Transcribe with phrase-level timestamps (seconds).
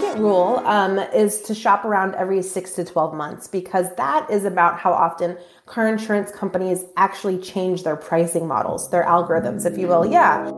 [0.00, 4.46] Blanket rule um, is to shop around every six to 12 months because that is
[4.46, 9.86] about how often car insurance companies actually change their pricing models, their algorithms, if you
[9.88, 10.06] will.
[10.06, 10.50] Yeah.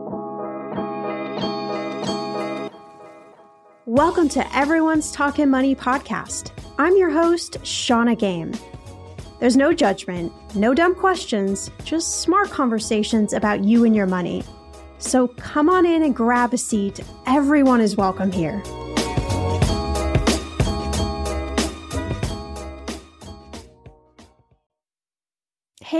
[3.85, 6.51] Welcome to Everyone's Talking Money podcast.
[6.77, 8.53] I'm your host, Shannah Game.
[9.41, 14.45] There's no judgment, no dumb questions, just smart conversations about you and your money.
[14.99, 17.01] So come on in and grab a seat.
[17.25, 18.63] Everyone is welcome here.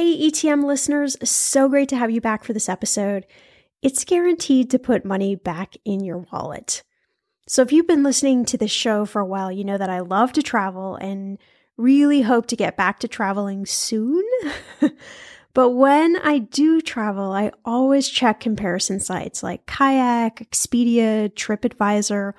[0.03, 3.25] Hey, ETM listeners, so great to have you back for this episode.
[3.81, 6.83] It's guaranteed to put money back in your wallet.
[7.47, 10.01] So, if you've been listening to this show for a while, you know that I
[10.01, 11.37] love to travel and
[11.77, 14.25] really hope to get back to traveling soon.
[15.53, 22.33] but when I do travel, I always check comparison sites like Kayak, Expedia, TripAdvisor,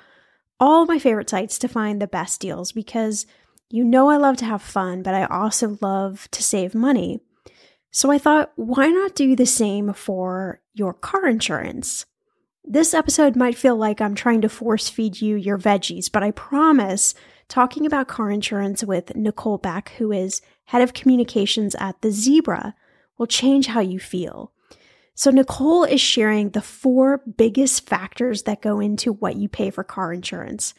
[0.60, 3.24] all my favorite sites to find the best deals because
[3.70, 7.22] you know I love to have fun, but I also love to save money.
[7.94, 12.06] So I thought, why not do the same for your car insurance?
[12.64, 16.32] This episode might feel like I'm trying to force feed you your veggies, but I
[16.32, 17.14] promise
[17.46, 22.74] talking about car insurance with Nicole Beck, who is head of communications at The Zebra,
[23.16, 24.50] will change how you feel.
[25.14, 29.84] So, Nicole is sharing the four biggest factors that go into what you pay for
[29.84, 30.74] car insurance.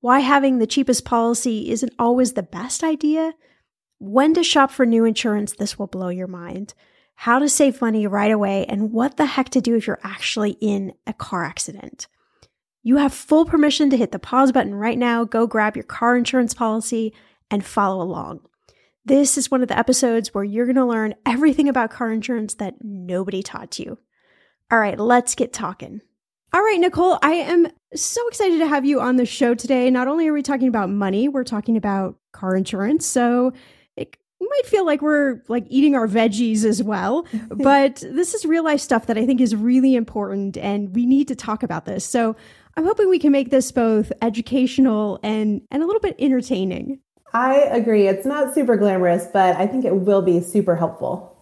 [0.00, 3.34] Why having the cheapest policy isn't always the best idea.
[3.98, 6.74] When to shop for new insurance, this will blow your mind.
[7.14, 10.58] How to save money right away, and what the heck to do if you're actually
[10.60, 12.08] in a car accident.
[12.82, 16.16] You have full permission to hit the pause button right now, go grab your car
[16.16, 17.14] insurance policy,
[17.50, 18.40] and follow along.
[19.04, 22.54] This is one of the episodes where you're going to learn everything about car insurance
[22.54, 23.98] that nobody taught you.
[24.70, 26.00] All right, let's get talking.
[26.52, 29.90] All right, Nicole, I am so excited to have you on the show today.
[29.90, 33.06] Not only are we talking about money, we're talking about car insurance.
[33.06, 33.52] So
[34.40, 38.80] might feel like we're like eating our veggies as well, but this is real life
[38.80, 42.04] stuff that I think is really important and we need to talk about this.
[42.04, 42.36] So
[42.76, 47.00] I'm hoping we can make this both educational and and a little bit entertaining.
[47.32, 48.06] I agree.
[48.06, 51.32] It's not super glamorous, but I think it will be super helpful.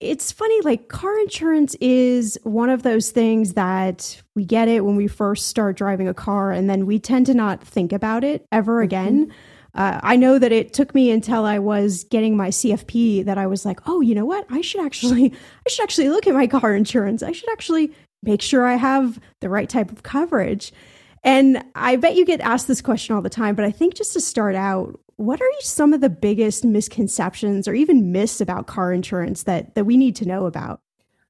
[0.00, 4.96] It's funny, like car insurance is one of those things that we get it when
[4.96, 8.46] we first start driving a car, and then we tend to not think about it
[8.52, 8.82] ever
[9.22, 9.32] mm-hmm.
[9.74, 13.46] Uh, I know that it took me until I was getting my CFP that I
[13.46, 14.46] was like, oh, you know what?
[14.50, 15.32] I should actually,
[15.66, 17.22] I should actually look at my car insurance.
[17.22, 17.92] I should actually
[18.22, 20.72] make sure I have the right type of coverage.
[21.24, 24.12] And I bet you get asked this question all the time, but I think just
[24.12, 28.92] to start out, what are some of the biggest misconceptions or even myths about car
[28.92, 30.80] insurance that, that we need to know about?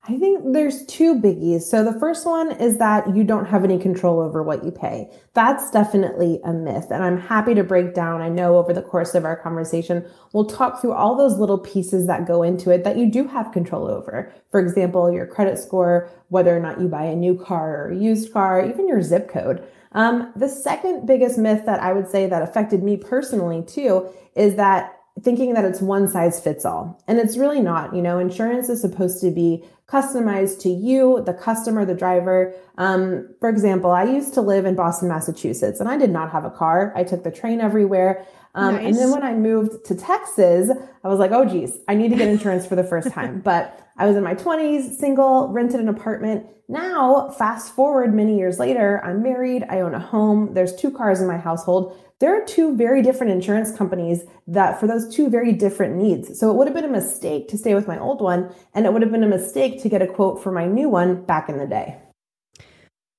[0.07, 1.63] I think there's two biggies.
[1.63, 5.11] So the first one is that you don't have any control over what you pay.
[5.33, 6.89] That's definitely a myth.
[6.91, 8.21] And I'm happy to break down.
[8.21, 12.07] I know over the course of our conversation, we'll talk through all those little pieces
[12.07, 14.31] that go into it that you do have control over.
[14.51, 17.97] For example, your credit score, whether or not you buy a new car or a
[17.97, 19.67] used car, even your zip code.
[19.93, 24.57] Um, the second biggest myth that I would say that affected me personally too is
[24.57, 27.01] that thinking that it's one size fits all.
[27.07, 27.95] And it's really not.
[27.95, 32.55] You know, insurance is supposed to be customized to you, the customer, the driver.
[32.79, 36.45] Um, for example, I used to live in Boston, Massachusetts, and I did not have
[36.45, 36.93] a car.
[36.97, 38.27] I took the train everywhere.
[38.55, 38.87] Um, nice.
[38.87, 40.71] And then when I moved to Texas,
[41.03, 43.41] I was like, oh, geez, I need to get insurance for the first time.
[43.45, 46.47] But I was in my 20s, single, rented an apartment.
[46.67, 51.21] Now, fast forward many years later, I'm married, I own a home, there's two cars
[51.21, 51.97] in my household.
[52.21, 56.39] There are two very different insurance companies that for those two very different needs.
[56.39, 58.93] So it would have been a mistake to stay with my old one, and it
[58.93, 61.59] would have been a mistake to get a quote for my new one back in
[61.59, 61.99] the day.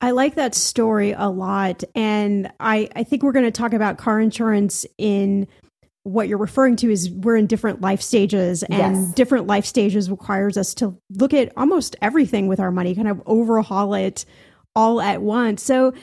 [0.01, 1.83] I like that story a lot.
[1.93, 5.47] And I, I think we're going to talk about car insurance in
[6.03, 9.13] what you're referring to is we're in different life stages and yes.
[9.15, 13.19] different life stages requires us to look at almost everything with our money, kind of
[13.25, 14.23] overhaul it
[14.75, 15.63] all at once.
[15.63, 15.95] So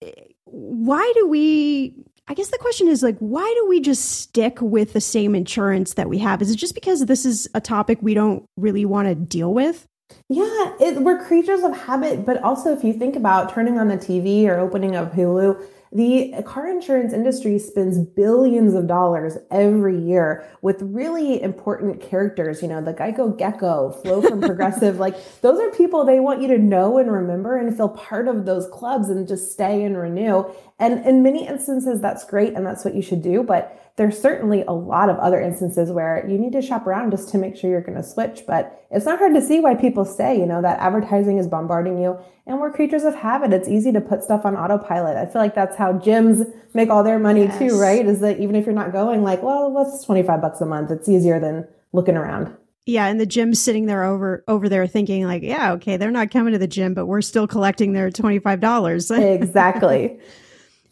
[0.00, 0.12] eh,
[0.46, 1.94] why do we
[2.30, 5.94] I guess the question is like why do we just stick with the same insurance
[5.94, 6.40] that we have?
[6.40, 9.88] Is it just because this is a topic we don't really want to deal with?
[10.28, 13.96] Yeah, it, we're creatures of habit, but also if you think about turning on the
[13.96, 15.60] TV or opening up Hulu,
[15.92, 22.68] the car insurance industry spends billions of dollars every year with really important characters, you
[22.68, 25.00] know, the Geico Gecko, Flo from Progressive.
[25.00, 28.46] like those are people they want you to know and remember and feel part of
[28.46, 30.44] those clubs and just stay and renew.
[30.80, 33.42] And in many instances, that's great and that's what you should do.
[33.42, 37.28] But there's certainly a lot of other instances where you need to shop around just
[37.28, 38.44] to make sure you're going to switch.
[38.46, 41.98] But it's not hard to see why people say, you know, that advertising is bombarding
[42.00, 43.52] you and we're creatures of habit.
[43.52, 45.18] It's easy to put stuff on autopilot.
[45.18, 47.58] I feel like that's how gyms make all their money yes.
[47.58, 48.04] too, right?
[48.06, 50.90] Is that even if you're not going, like, well, what's 25 bucks a month?
[50.90, 52.56] It's easier than looking around.
[52.86, 56.30] Yeah, and the gym's sitting there over over there thinking like, yeah, okay, they're not
[56.30, 59.10] coming to the gym, but we're still collecting their twenty five dollars.
[59.10, 60.18] exactly.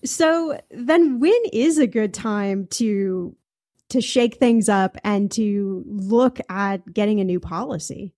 [0.05, 3.35] So then when is a good time to
[3.91, 8.13] to shake things up and to look at getting a new policy?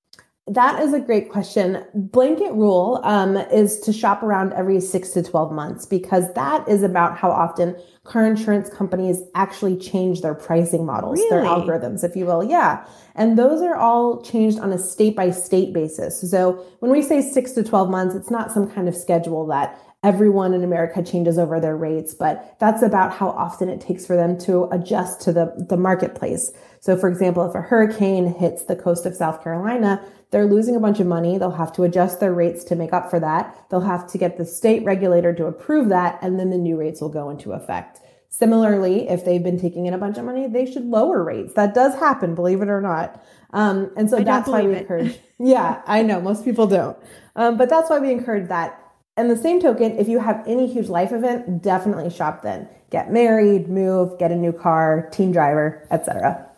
[0.50, 1.84] That is a great question.
[1.94, 6.82] Blanket rule um, is to shop around every six to 12 months because that is
[6.82, 11.30] about how often car insurance companies actually change their pricing models, really?
[11.30, 12.42] their algorithms, if you will.
[12.42, 12.84] Yeah.
[13.14, 16.28] And those are all changed on a state by state basis.
[16.28, 19.78] So when we say six to 12 months, it's not some kind of schedule that
[20.02, 24.16] everyone in America changes over their rates, but that's about how often it takes for
[24.16, 26.52] them to adjust to the, the marketplace.
[26.80, 30.80] So for example, if a hurricane hits the coast of South Carolina, they're losing a
[30.80, 31.36] bunch of money.
[31.36, 33.66] They'll have to adjust their rates to make up for that.
[33.68, 37.00] They'll have to get the state regulator to approve that, and then the new rates
[37.00, 38.00] will go into effect.
[38.28, 41.54] Similarly, if they've been taking in a bunch of money, they should lower rates.
[41.54, 43.22] That does happen, believe it or not.
[43.52, 44.82] Um, and so I that's why we it.
[44.82, 45.18] encourage.
[45.40, 46.96] yeah, I know most people don't,
[47.34, 48.79] um, but that's why we encourage that
[49.20, 52.66] And the same token, if you have any huge life event, definitely shop then.
[52.88, 56.48] Get married, move, get a new car, teen driver, etc.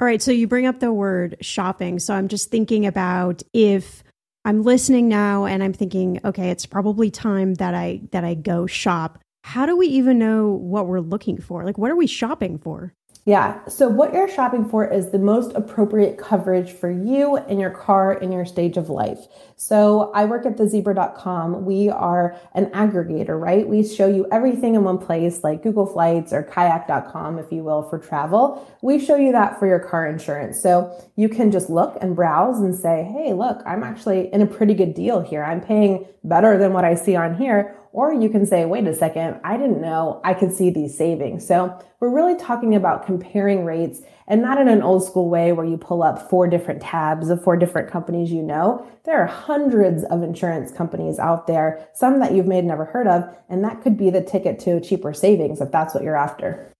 [0.00, 1.98] All right, so you bring up the word shopping.
[1.98, 4.04] So I'm just thinking about if
[4.44, 8.68] I'm listening now and I'm thinking, okay, it's probably time that I that I go
[8.68, 9.18] shop.
[9.42, 11.64] How do we even know what we're looking for?
[11.64, 12.94] Like what are we shopping for?
[13.24, 13.64] Yeah.
[13.66, 18.12] So, what you're shopping for is the most appropriate coverage for you and your car
[18.12, 19.28] in your stage of life.
[19.56, 21.64] So, I work at thezebra.com.
[21.64, 23.68] We are an aggregator, right?
[23.68, 27.84] We show you everything in one place, like Google Flights or kayak.com, if you will,
[27.84, 28.68] for travel.
[28.82, 30.60] We show you that for your car insurance.
[30.60, 34.46] So, you can just look and browse and say, hey, look, I'm actually in a
[34.46, 35.44] pretty good deal here.
[35.44, 38.94] I'm paying better than what I see on here or you can say, wait a
[38.94, 41.46] second, I didn't know I could see these savings.
[41.46, 45.66] So we're really talking about comparing rates and not in an old school way where
[45.66, 48.86] you pull up four different tabs of four different companies you know.
[49.04, 53.24] There are hundreds of insurance companies out there, some that you've made never heard of,
[53.48, 56.72] and that could be the ticket to cheaper savings if that's what you're after.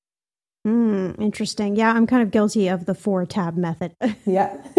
[0.65, 1.75] Hmm, interesting.
[1.77, 3.97] Yeah, I'm kind of guilty of the four tab method.
[4.25, 4.57] yeah.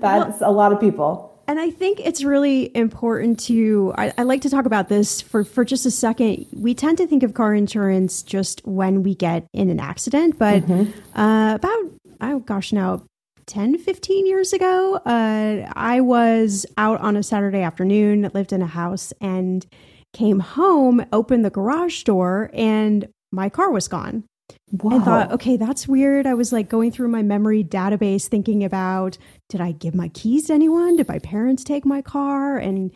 [0.00, 1.35] that's well, a lot of people.
[1.48, 5.44] And I think it's really important to, I, I, like to talk about this for,
[5.44, 6.46] for just a second.
[6.52, 10.64] We tend to think of car insurance just when we get in an accident, but
[10.64, 11.18] mm-hmm.
[11.18, 11.78] uh, about,
[12.20, 13.04] oh gosh, now
[13.46, 18.66] 10, 15 years ago, uh, I was out on a Saturday afternoon, lived in a
[18.66, 19.64] house, and
[20.12, 24.24] came home, opened the garage door, and my car was gone.
[24.72, 24.96] Wow.
[24.96, 26.26] And thought, okay, that's weird.
[26.26, 29.16] I was like going through my memory database thinking about
[29.48, 30.96] did I give my keys to anyone?
[30.96, 32.58] Did my parents take my car?
[32.58, 32.90] And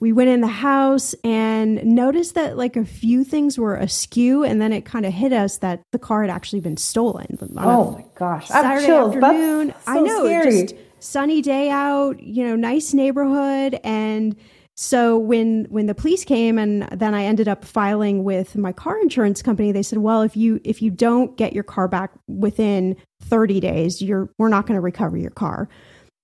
[0.00, 4.60] we went in the house and noticed that like a few things were askew and
[4.60, 7.38] then it kind of hit us that the car had actually been stolen.
[7.56, 8.48] Oh my gosh.
[8.48, 9.70] Saturday afternoon.
[9.70, 14.36] So I know, just sunny day out, you know, nice neighborhood and
[14.76, 19.00] so when when the police came and then I ended up filing with my car
[19.00, 22.96] insurance company, they said, "Well, if you if you don't get your car back within
[23.22, 25.68] 30 days, you're we're not going to recover your car."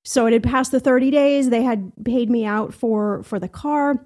[0.05, 1.51] So it had passed the 30 days.
[1.51, 4.05] They had paid me out for for the car.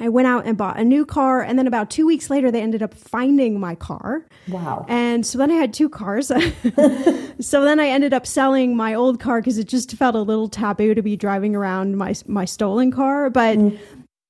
[0.00, 1.42] I went out and bought a new car.
[1.42, 4.26] And then about two weeks later, they ended up finding my car.
[4.46, 4.86] Wow.
[4.88, 6.28] And so then I had two cars.
[7.40, 10.48] so then I ended up selling my old car because it just felt a little
[10.48, 13.28] taboo to be driving around my, my stolen car.
[13.28, 13.78] But mm.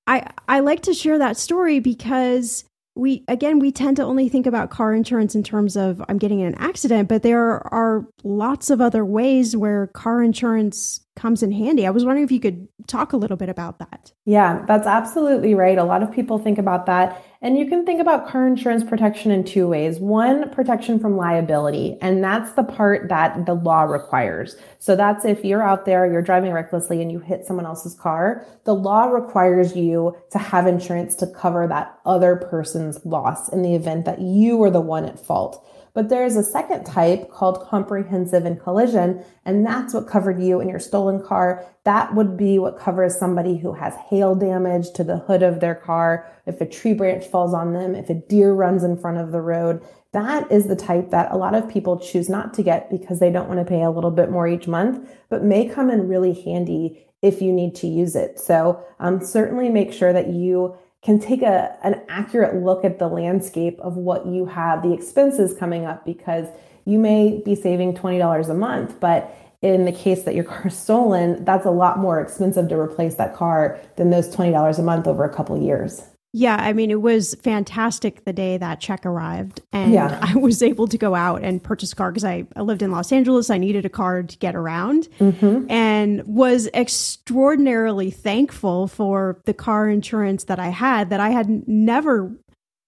[0.07, 2.65] I, I like to share that story because
[2.99, 6.41] we again we tend to only think about car insurance in terms of I'm getting
[6.41, 11.53] in an accident, but there are lots of other ways where car insurance comes in
[11.53, 11.87] handy.
[11.87, 14.13] I was wondering if you could talk a little bit about that.
[14.25, 15.77] Yeah, that's absolutely right.
[15.77, 17.23] A lot of people think about that.
[17.41, 19.99] And you can think about car insurance protection in two ways.
[19.99, 24.57] One, protection from liability, and that's the part that the law requires.
[24.81, 28.45] So that's if you're out there, you're driving recklessly and you hit someone else's car,
[28.65, 33.75] the law requires you to have insurance to cover that other person's loss in the
[33.75, 35.65] event that you were the one at fault.
[35.95, 40.69] But there's a second type called comprehensive and collision, and that's what covered you in
[40.69, 41.65] your stolen car.
[41.85, 45.75] That would be what covers somebody who has hail damage to the hood of their
[45.75, 49.33] car, if a tree branch falls on them, if a deer runs in front of
[49.33, 49.83] the road.
[50.13, 53.31] That is the type that a lot of people choose not to get because they
[53.31, 56.33] don't want to pay a little bit more each month, but may come in really
[56.33, 58.39] handy if you need to use it.
[58.39, 63.09] So um, certainly make sure that you can take a, an accurate look at the
[63.09, 66.49] landscape of what you have, the expenses coming up, because
[66.85, 70.77] you may be saving $20 a month, but in the case that your car is
[70.77, 75.07] stolen, that's a lot more expensive to replace that car than those $20 a month
[75.07, 76.03] over a couple years.
[76.35, 80.19] Yeah, I mean, it was fantastic the day that check arrived, and yeah.
[80.23, 82.91] I was able to go out and purchase a car because I, I lived in
[82.91, 83.49] Los Angeles.
[83.49, 85.71] I needed a car to get around, mm-hmm.
[85.71, 92.37] and was extraordinarily thankful for the car insurance that I had that I had never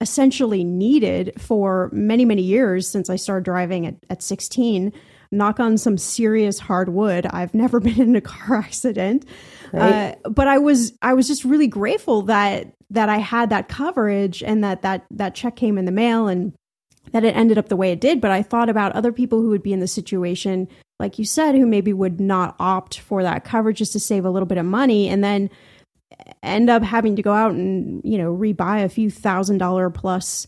[0.00, 4.92] essentially needed for many, many years since I started driving at, at 16.
[5.32, 7.26] Knock on some serious hard wood.
[7.26, 9.24] I've never been in a car accident.
[9.72, 10.16] Right.
[10.24, 14.42] Uh, but I was I was just really grateful that that I had that coverage
[14.42, 16.52] and that that that check came in the mail and
[17.12, 18.20] that it ended up the way it did.
[18.20, 20.68] But I thought about other people who would be in the situation,
[20.98, 24.30] like you said, who maybe would not opt for that coverage just to save a
[24.30, 25.50] little bit of money and then
[26.42, 30.46] end up having to go out and, you know, rebuy a few thousand dollar plus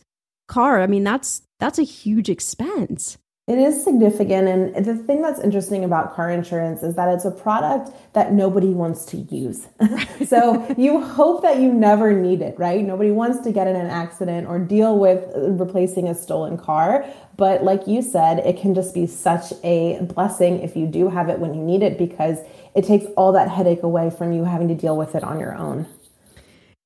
[0.49, 0.83] car.
[0.83, 3.17] I mean, that's that's a huge expense.
[3.52, 4.49] It is significant.
[4.49, 8.68] And the thing that's interesting about car insurance is that it's a product that nobody
[8.68, 9.66] wants to use.
[10.26, 12.82] so you hope that you never need it, right?
[12.82, 17.04] Nobody wants to get in an accident or deal with replacing a stolen car.
[17.37, 21.28] But like you said, it can just be such a blessing if you do have
[21.28, 22.38] it when you need it because
[22.75, 25.54] it takes all that headache away from you having to deal with it on your
[25.54, 25.87] own.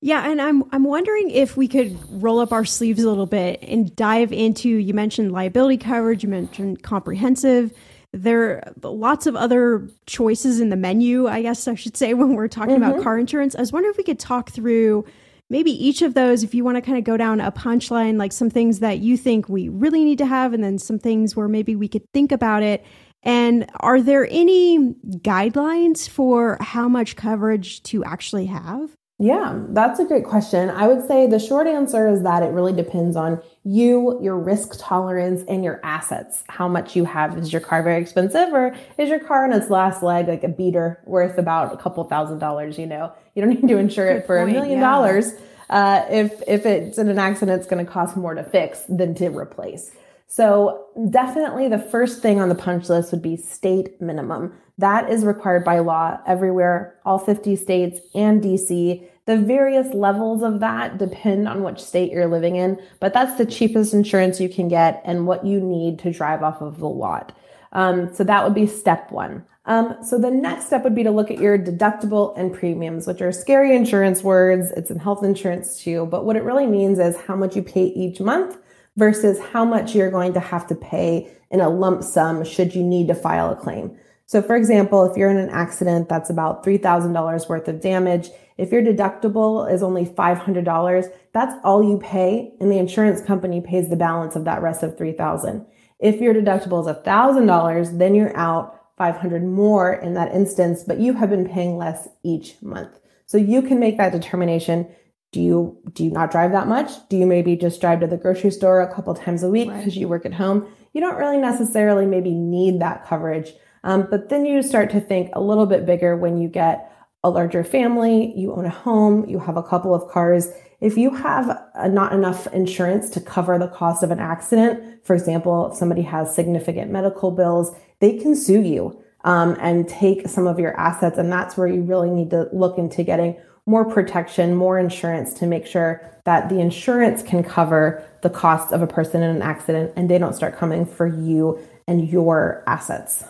[0.03, 3.61] Yeah, and I'm I'm wondering if we could roll up our sleeves a little bit
[3.63, 7.73] and dive into you mentioned liability coverage, you mentioned comprehensive.
[8.13, 12.35] There are lots of other choices in the menu, I guess I should say, when
[12.35, 12.91] we're talking mm-hmm.
[12.91, 13.55] about car insurance.
[13.55, 15.05] I was wondering if we could talk through
[15.49, 18.33] maybe each of those, if you want to kind of go down a punchline, like
[18.33, 21.49] some things that you think we really need to have, and then some things where
[21.49, 22.85] maybe we could think about it.
[23.23, 28.91] And are there any guidelines for how much coverage to actually have?
[29.19, 30.69] Yeah, that's a great question.
[30.69, 34.75] I would say the short answer is that it really depends on you, your risk
[34.79, 36.45] tolerance, and your assets.
[36.49, 37.39] How much you have.
[37.39, 40.49] Is your car very expensive or is your car on its last leg like a
[40.49, 42.79] beater worth about a couple thousand dollars?
[42.79, 45.33] You know, you don't need to insure Good it for a million dollars.
[45.71, 49.15] Uh, if if it's in an accident, it's going to cost more to fix than
[49.15, 49.93] to replace.
[50.29, 54.53] So definitely the first thing on the punch list would be state minimum.
[54.79, 59.09] That is required by law everywhere, all 50 states and DC.
[59.25, 63.47] The various levels of that depend on which state you're living in, but that's the
[63.47, 67.37] cheapest insurance you can get and what you need to drive off of the lot.
[67.73, 69.45] Um, so that would be step one.
[69.65, 73.21] Um, so the next step would be to look at your deductible and premiums, which
[73.21, 74.71] are scary insurance words.
[74.73, 77.87] It's in health insurance too, but what it really means is how much you pay
[77.87, 78.59] each month
[78.97, 82.83] versus how much you're going to have to pay in a lump sum should you
[82.83, 83.99] need to file a claim.
[84.29, 88.73] So, for example, if you're in an accident that's about $3,000 worth of damage, if
[88.73, 93.97] your deductible is only $500, that's all you pay, and the insurance company pays the
[93.97, 95.65] balance of that rest of $3,000.
[96.01, 101.13] If your deductible is $1,000, then you're out 500 more in that instance, but you
[101.15, 102.99] have been paying less each month.
[103.27, 104.89] So you can make that determination.
[105.33, 106.91] Do you do you not drive that much?
[107.09, 109.85] Do you maybe just drive to the grocery store a couple times a week because
[109.85, 109.97] right.
[109.97, 110.67] you work at home?
[110.95, 113.53] You don't really necessarily maybe need that coverage
[113.87, 117.31] um, but then you start to think a little bit bigger when you get a
[117.31, 120.49] larger family, you own a home, you have a couple of cars.
[120.81, 125.15] If you have a, not enough insurance to cover the cost of an accident, for
[125.15, 130.49] example, if somebody has significant medical bills, they can sue you um, and take some
[130.49, 131.17] of your assets.
[131.17, 135.47] And that's where you really need to look into getting more protection, more insurance to
[135.47, 139.93] make sure that the insurance can cover the costs of a person in an accident
[139.95, 143.25] and they don't start coming for you and your assets.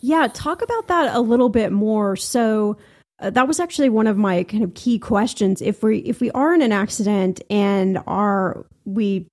[0.00, 2.16] Yeah, talk about that a little bit more.
[2.16, 2.76] So
[3.20, 5.60] uh, that was actually one of my kind of key questions.
[5.60, 9.26] If we if we are in an accident and are we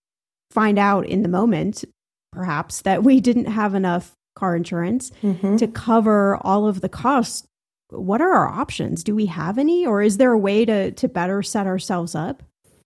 [0.51, 1.83] find out in the moment
[2.31, 5.55] perhaps that we didn't have enough car insurance mm-hmm.
[5.57, 7.47] to cover all of the costs,
[7.89, 9.03] what are our options?
[9.03, 12.41] Do we have any or is there a way to to better set ourselves up?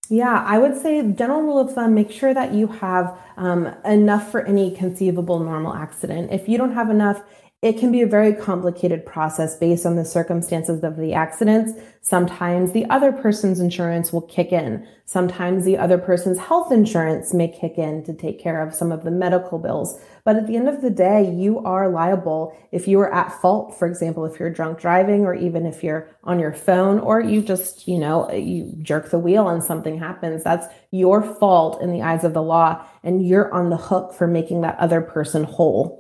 [0.10, 4.32] Yeah, I would say general rule of thumb, make sure that you have um, enough
[4.32, 6.32] for any conceivable normal accident.
[6.32, 7.22] If you don't have enough,
[7.62, 11.74] it can be a very complicated process based on the circumstances of the accidents.
[12.00, 14.88] Sometimes the other person's insurance will kick in.
[15.04, 19.04] Sometimes the other person's health insurance may kick in to take care of some of
[19.04, 20.00] the medical bills.
[20.24, 23.78] But at the end of the day, you are liable if you are at fault.
[23.78, 27.42] For example, if you're drunk driving or even if you're on your phone or you
[27.42, 30.46] just, you know, you jerk the wheel and something happens.
[30.46, 34.28] That's your fault in the eyes of the law and you're on the hook for
[34.28, 35.99] making that other person whole.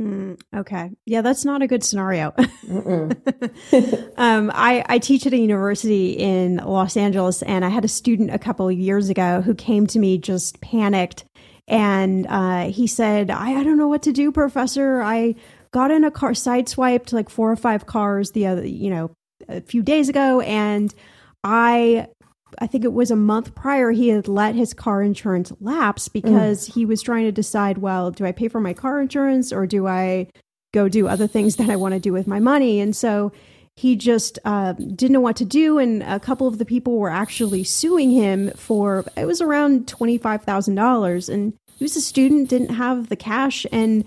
[0.00, 0.90] Mm, okay.
[1.06, 2.34] Yeah, that's not a good scenario.
[4.16, 8.30] um, I, I teach at a university in Los Angeles, and I had a student
[8.30, 11.24] a couple of years ago who came to me just panicked.
[11.66, 15.00] And uh, he said, I, I don't know what to do, professor.
[15.00, 15.34] I
[15.70, 19.10] got in a car, sideswiped like four or five cars the other, you know,
[19.48, 20.92] a few days ago, and
[21.42, 22.08] I
[22.58, 26.68] I think it was a month prior, he had let his car insurance lapse because
[26.68, 26.74] mm.
[26.74, 29.86] he was trying to decide, well, do I pay for my car insurance or do
[29.86, 30.28] I
[30.72, 32.80] go do other things that I want to do with my money?
[32.80, 33.32] And so
[33.74, 35.78] he just uh, didn't know what to do.
[35.78, 41.28] And a couple of the people were actually suing him for it was around $25,000.
[41.28, 44.04] And he was a student, didn't have the cash, and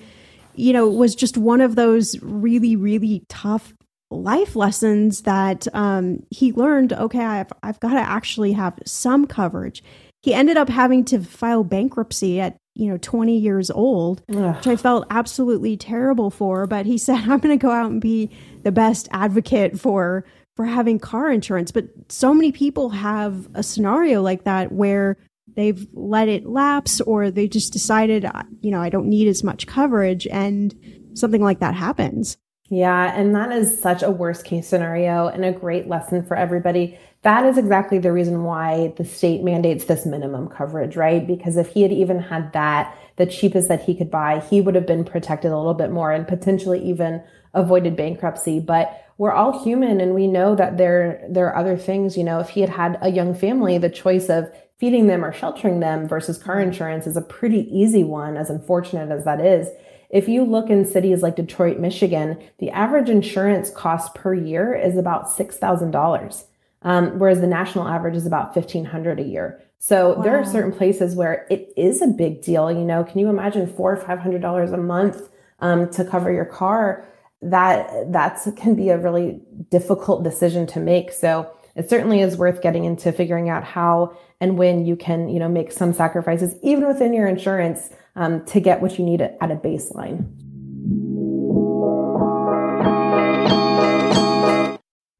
[0.55, 3.73] you know, was just one of those really, really tough
[4.11, 9.83] life lessons that um, he learned okay I've, I've got to actually have some coverage.
[10.21, 14.55] He ended up having to file bankruptcy at you know 20 years old Ugh.
[14.55, 17.99] which i felt absolutely terrible for but he said i'm going to go out and
[17.99, 18.29] be
[18.63, 20.23] the best advocate for
[20.59, 21.71] for having car insurance.
[21.71, 25.15] But so many people have a scenario like that where
[25.55, 28.25] they've let it lapse or they just decided
[28.59, 30.75] you know i don't need as much coverage and
[31.15, 32.37] something like that happens
[32.69, 36.97] yeah, and that is such a worst case scenario and a great lesson for everybody.
[37.23, 41.25] That is exactly the reason why the state mandates this minimum coverage, right?
[41.25, 44.75] Because if he had even had that, the cheapest that he could buy, he would
[44.75, 47.21] have been protected a little bit more and potentially even
[47.53, 48.59] avoided bankruptcy.
[48.59, 52.39] But we're all human and we know that there there are other things you know
[52.39, 56.07] if he had had a young family the choice of feeding them or sheltering them
[56.07, 59.67] versus car insurance is a pretty easy one as unfortunate as that is
[60.09, 64.97] if you look in cities like Detroit, Michigan, the average insurance cost per year is
[64.97, 66.43] about $6,000,
[66.81, 69.61] um, whereas the national average is about 1500 a year.
[69.79, 70.23] So wow.
[70.23, 72.71] there are certain places where it is a big deal.
[72.71, 76.31] You know, can you imagine four or five hundred dollars a month um, to cover
[76.31, 77.07] your car?
[77.41, 79.39] That that's can be a really
[79.71, 81.13] difficult decision to make.
[81.13, 85.39] So it certainly is worth getting into figuring out how and when you can, you
[85.39, 89.51] know, make some sacrifices, even within your insurance, um, to get what you need at
[89.51, 90.27] a baseline.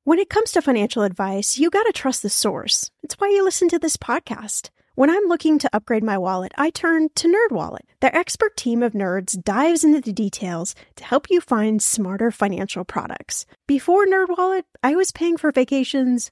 [0.03, 2.89] When it comes to financial advice, you got to trust the source.
[3.03, 4.69] It's why you listen to this podcast.
[4.95, 7.85] When I'm looking to upgrade my wallet, I turn to NerdWallet.
[8.01, 12.83] Their expert team of nerds dives into the details to help you find smarter financial
[12.83, 13.45] products.
[13.65, 16.31] Before NerdWallet, I was paying for vacations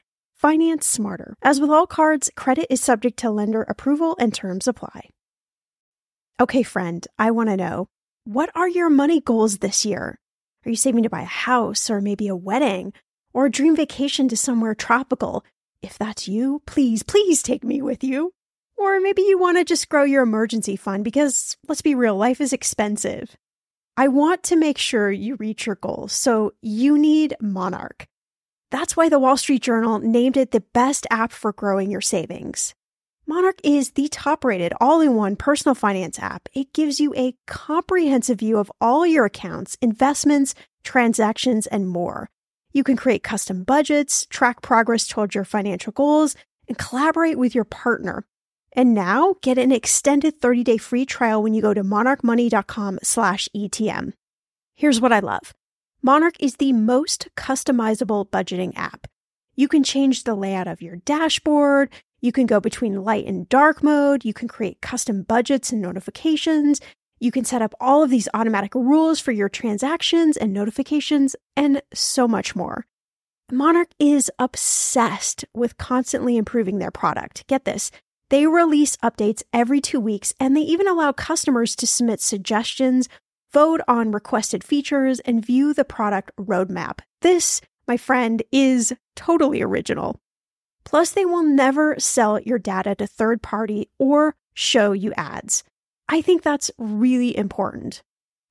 [0.41, 1.35] Finance smarter.
[1.43, 5.11] As with all cards, credit is subject to lender approval and terms apply.
[6.39, 7.89] Okay, friend, I want to know
[8.23, 10.19] what are your money goals this year?
[10.65, 12.91] Are you saving to buy a house or maybe a wedding
[13.35, 15.45] or a dream vacation to somewhere tropical?
[15.83, 18.33] If that's you, please, please take me with you.
[18.77, 22.41] Or maybe you want to just grow your emergency fund because let's be real, life
[22.41, 23.37] is expensive.
[23.95, 28.07] I want to make sure you reach your goals, so you need Monarch.
[28.71, 32.73] That's why the Wall Street Journal named it the best app for growing your savings.
[33.27, 36.49] Monarch is the top rated all in one personal finance app.
[36.53, 42.29] It gives you a comprehensive view of all your accounts, investments, transactions, and more.
[42.71, 46.35] You can create custom budgets, track progress towards your financial goals,
[46.67, 48.25] and collaborate with your partner.
[48.73, 54.13] And now get an extended 30-day free trial when you go to monarchmoney.com slash ETM.
[54.75, 55.53] Here's what I love.
[56.03, 59.05] Monarch is the most customizable budgeting app.
[59.55, 61.91] You can change the layout of your dashboard.
[62.21, 64.25] You can go between light and dark mode.
[64.25, 66.81] You can create custom budgets and notifications.
[67.19, 71.83] You can set up all of these automatic rules for your transactions and notifications, and
[71.93, 72.87] so much more.
[73.51, 77.45] Monarch is obsessed with constantly improving their product.
[77.45, 77.91] Get this.
[78.31, 83.07] They release updates every two weeks, and they even allow customers to submit suggestions
[83.53, 86.99] vote on requested features, and view the product roadmap.
[87.21, 90.19] This, my friend, is totally original.
[90.83, 95.63] Plus, they will never sell your data to third party or show you ads.
[96.09, 98.01] I think that's really important.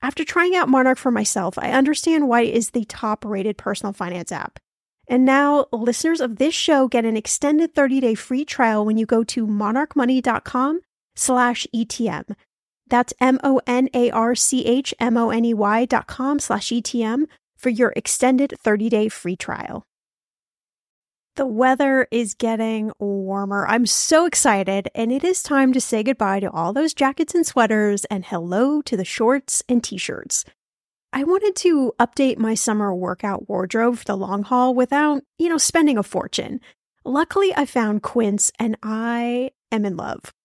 [0.03, 3.93] After trying out Monarch for myself, I understand why it is the top rated personal
[3.93, 4.59] finance app.
[5.09, 9.25] And now, listeners of this show get an extended 30-day free trial when you go
[9.25, 10.81] to monarchmoney.com
[11.17, 12.35] slash ETM.
[12.91, 17.25] That's M-O-N-A-R-C-H-M-O-N-E-Y dot com slash ETM
[17.57, 19.85] for your extended 30-day free trial.
[21.37, 23.67] The weather is getting warmer.
[23.67, 27.47] I'm so excited, and it is time to say goodbye to all those jackets and
[27.47, 30.45] sweaters and hello to the shorts and t-shirts.
[31.13, 35.59] I wanted to update my summer workout wardrobe for the long haul without, you know,
[35.59, 36.61] spending a fortune.
[37.05, 40.33] Luckily, I found Quince and I am in love.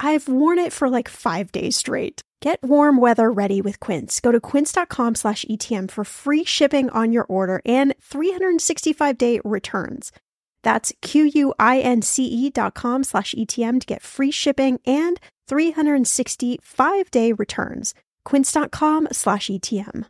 [0.00, 2.22] I've worn it for like five days straight.
[2.40, 4.20] Get warm weather ready with Quince.
[4.20, 10.12] Go to quince.com slash ETM for free shipping on your order and 365 day returns.
[10.62, 17.94] That's Q-U-I-N-C-E dot com slash ETM to get free shipping and 365 day returns.
[18.24, 20.06] Quince.com slash ETM.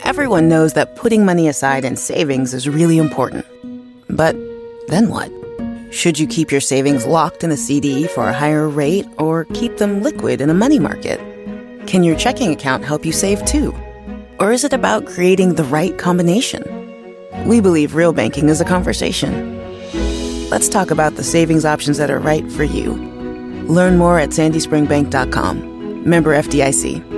[0.00, 3.46] Everyone knows that putting money aside in savings is really important.
[4.08, 4.36] But
[4.88, 5.30] then what?
[5.96, 9.78] Should you keep your savings locked in a CD for a higher rate or keep
[9.78, 11.18] them liquid in a money market?
[11.86, 13.74] Can your checking account help you save too?
[14.38, 16.62] Or is it about creating the right combination?
[17.46, 19.58] We believe real banking is a conversation.
[20.50, 22.92] Let's talk about the savings options that are right for you.
[23.64, 26.10] Learn more at sandyspringbank.com.
[26.10, 27.16] Member FDIC.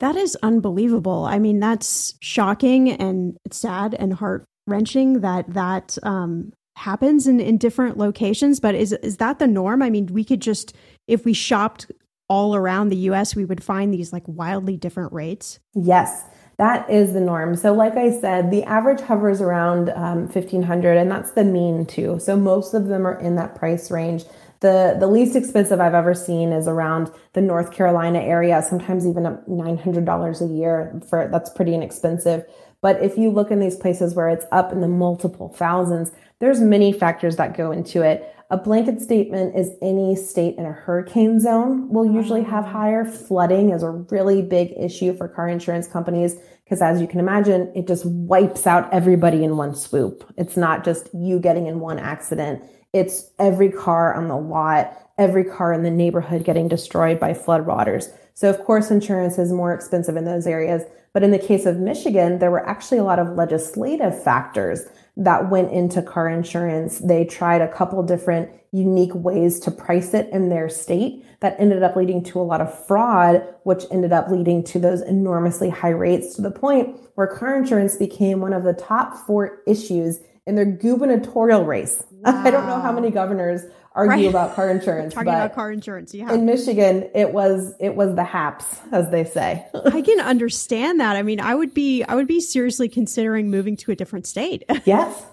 [0.00, 1.24] That is unbelievable.
[1.24, 7.58] I mean, that's shocking and sad and heart wrenching that that um, happens in, in
[7.58, 8.60] different locations.
[8.60, 9.82] But is is that the norm?
[9.82, 10.74] I mean, we could just
[11.06, 11.90] if we shopped
[12.28, 15.60] all around the U.S., we would find these like wildly different rates.
[15.74, 16.24] Yes.
[16.56, 17.56] That is the norm.
[17.56, 22.18] So, like I said, the average hovers around um, 1500 and that's the mean too.
[22.20, 24.24] So, most of them are in that price range.
[24.60, 29.24] The, the least expensive I've ever seen is around the North Carolina area, sometimes even
[29.24, 32.44] $900 a year for that's pretty inexpensive.
[32.82, 36.60] But if you look in these places where it's up in the multiple thousands, there's
[36.60, 38.28] many factors that go into it.
[38.50, 42.72] A blanket statement is any state in a hurricane zone will usually have mm.
[42.72, 43.04] higher.
[43.06, 47.72] Flooding is a really big issue for car insurance companies because, as you can imagine,
[47.74, 50.30] it just wipes out everybody in one swoop.
[50.36, 55.44] It's not just you getting in one accident, it's every car on the lot, every
[55.44, 58.10] car in the neighborhood getting destroyed by flood waters.
[58.34, 60.82] So, of course, insurance is more expensive in those areas.
[61.12, 65.50] But in the case of Michigan, there were actually a lot of legislative factors that
[65.50, 66.98] went into car insurance.
[67.00, 71.82] They tried a couple different unique ways to price it in their state that ended
[71.82, 75.90] up leading to a lot of fraud, which ended up leading to those enormously high
[75.90, 80.54] rates to the point where car insurance became one of the top four issues in
[80.54, 82.04] their gubernatorial race.
[82.10, 82.42] Wow.
[82.44, 83.62] I don't know how many governors
[83.94, 84.28] argue right.
[84.28, 85.14] about car insurance.
[85.14, 86.32] Talking about car insurance, yeah.
[86.32, 89.66] In Michigan, it was it was the haps, as they say.
[89.74, 91.16] I can understand that.
[91.16, 94.64] I mean, I would be I would be seriously considering moving to a different state.
[94.84, 95.24] Yes.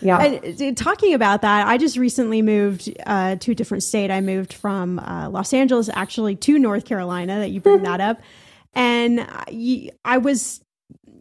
[0.00, 0.18] Yeah.
[0.18, 4.10] And uh, talking about that, I just recently moved uh, to a different state.
[4.10, 7.40] I moved from uh, Los Angeles actually to North Carolina.
[7.40, 8.20] That you bring that up,
[8.74, 10.60] and I, I was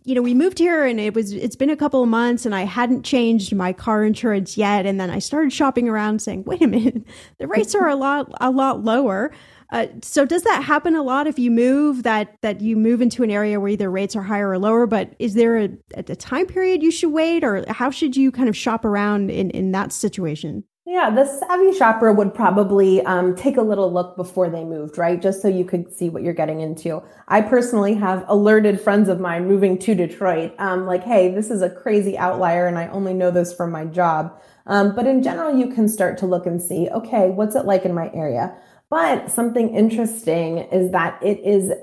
[0.07, 2.55] you know, we moved here and it was, it's been a couple of months and
[2.55, 4.85] I hadn't changed my car insurance yet.
[4.85, 7.03] And then I started shopping around saying, wait a minute,
[7.39, 9.33] the rates are a lot, a lot lower.
[9.73, 13.21] Uh, so does that happen a lot if you move that, that you move into
[13.21, 16.45] an area where either rates are higher or lower, but is there a, a time
[16.45, 19.91] period you should wait or how should you kind of shop around in, in that
[19.91, 20.63] situation?
[20.97, 25.21] Yeah, the savvy shopper would probably um, take a little look before they moved, right?
[25.21, 27.03] Just so you could see what you're getting into.
[27.27, 31.61] I personally have alerted friends of mine moving to Detroit, um, like, hey, this is
[31.61, 34.41] a crazy outlier and I only know this from my job.
[34.65, 37.85] Um, but in general, you can start to look and see, okay, what's it like
[37.85, 38.57] in my area?
[38.89, 41.73] But something interesting is that it is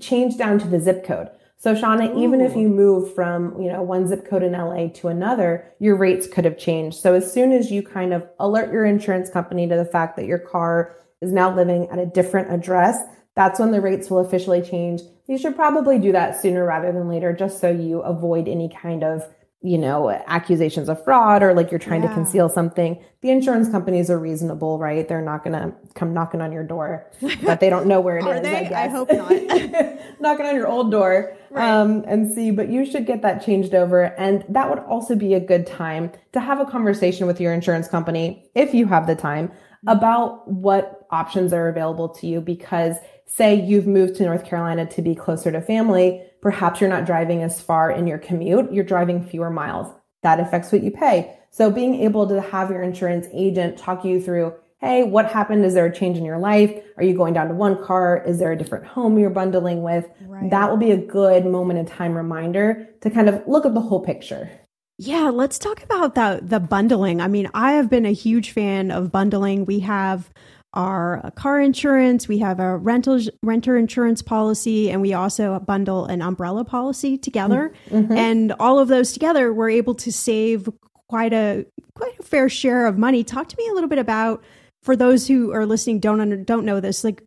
[0.00, 1.30] changed down to the zip code.
[1.56, 2.22] So Shannah, Ooh.
[2.22, 5.96] even if you move from, you know, one zip code in LA to another, your
[5.96, 6.98] rates could have changed.
[6.98, 10.26] So as soon as you kind of alert your insurance company to the fact that
[10.26, 13.02] your car is now living at a different address,
[13.34, 15.00] that's when the rates will officially change.
[15.26, 19.02] You should probably do that sooner rather than later just so you avoid any kind
[19.02, 19.26] of
[19.64, 22.08] you know, accusations of fraud or like you're trying yeah.
[22.08, 23.02] to conceal something.
[23.22, 25.08] The insurance companies are reasonable, right?
[25.08, 27.10] They're not going to come knocking on your door,
[27.42, 28.42] but they don't know where it is.
[28.42, 28.56] They?
[28.56, 28.72] I, guess.
[28.72, 29.98] I hope not.
[30.20, 31.66] knocking on your old door right.
[31.66, 34.02] um, and see, but you should get that changed over.
[34.18, 37.88] And that would also be a good time to have a conversation with your insurance
[37.88, 39.50] company, if you have the time,
[39.86, 42.96] about what options are available to you because
[43.26, 47.42] say you've moved to North Carolina to be closer to family, perhaps you're not driving
[47.42, 49.90] as far in your commute, you're driving fewer miles.
[50.22, 51.38] That affects what you pay.
[51.50, 55.64] So being able to have your insurance agent talk you through, hey, what happened?
[55.64, 56.70] Is there a change in your life?
[56.98, 58.22] Are you going down to one car?
[58.26, 60.06] Is there a different home you're bundling with?
[60.26, 60.50] Right.
[60.50, 63.80] That will be a good moment in time reminder to kind of look at the
[63.80, 64.50] whole picture.
[64.98, 67.22] Yeah, let's talk about the the bundling.
[67.22, 69.64] I mean, I have been a huge fan of bundling.
[69.64, 70.30] We have
[70.74, 76.20] our car insurance, we have a rental renter insurance policy, and we also bundle an
[76.20, 77.72] umbrella policy together.
[77.90, 78.12] Mm-hmm.
[78.12, 80.68] And all of those together, we're able to save
[81.08, 83.24] quite a quite a fair share of money.
[83.24, 84.42] Talk to me a little bit about
[84.84, 87.22] for those who are listening don't under, don't know this like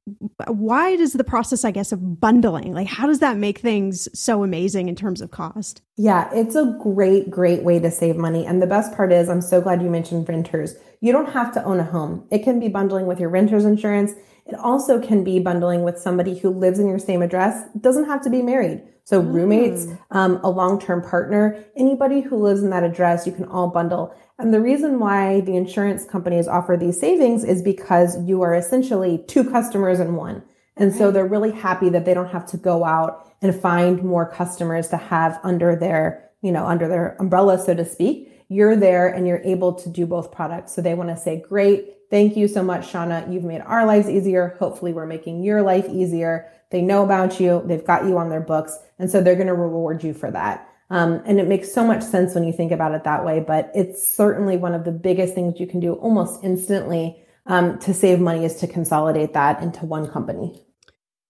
[0.48, 4.44] why does the process i guess of bundling like how does that make things so
[4.44, 5.82] amazing in terms of cost?
[5.98, 8.46] Yeah it's a great great way to save money.
[8.46, 10.76] And the best part is i'm so glad you mentioned renters.
[11.02, 12.28] You don't have to own a home.
[12.32, 14.14] It can be bundling with your renter's insurance
[14.48, 18.06] It also can be bundling with somebody who lives in your same address, it doesn't
[18.06, 18.82] have to be married.
[19.04, 19.34] So mm.
[19.34, 24.14] roommates, um, a long-term partner, anybody who lives in that address, you can all bundle.
[24.40, 29.24] And the reason why the insurance companies offer these savings is because you are essentially
[29.28, 30.44] two customers in one.
[30.76, 34.30] And so they're really happy that they don't have to go out and find more
[34.30, 38.32] customers to have under their, you know, under their umbrella, so to speak.
[38.50, 40.74] You're there and you're able to do both products.
[40.74, 41.96] So they want to say, great.
[42.10, 43.28] Thank you so much, Shannah.
[43.30, 44.56] You've made our lives easier.
[44.60, 46.50] Hopefully we're making your life easier.
[46.72, 47.62] They know about you.
[47.66, 48.78] They've got you on their books.
[49.00, 50.70] And so they're going to reward you for that.
[50.90, 53.72] Um, and it makes so much sense when you think about it that way, but
[53.76, 58.22] it's certainly one of the biggest things you can do almost instantly um, to save
[58.22, 60.67] money is to consolidate that into one company